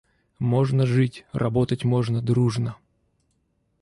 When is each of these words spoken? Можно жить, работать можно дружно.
Можно 0.39 0.87
жить, 0.87 1.25
работать 1.31 1.83
можно 1.83 2.23
дружно. 2.23 2.75